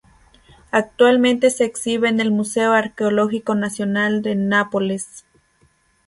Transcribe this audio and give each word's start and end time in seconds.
Actualmente 0.71 1.51
se 1.51 1.63
exhibe 1.63 2.09
en 2.09 2.19
el 2.19 2.31
Museo 2.31 2.73
Arqueológico 2.73 3.53
Nacional 3.53 4.23
de 4.23 4.33
Nápoles. 4.33 5.25